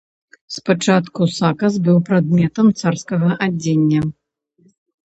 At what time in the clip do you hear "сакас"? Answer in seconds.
1.39-1.77